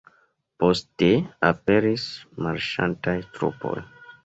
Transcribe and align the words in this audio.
Poste 0.63 1.09
aperis 1.51 2.07
marŝantaj 2.47 3.17
trupoj. 3.39 3.79